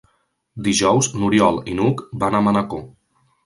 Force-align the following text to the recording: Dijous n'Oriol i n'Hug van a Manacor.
Dijous 0.67 1.11
n'Oriol 1.19 1.61
i 1.75 1.77
n'Hug 1.77 2.05
van 2.25 2.41
a 2.41 2.45
Manacor. 2.51 2.87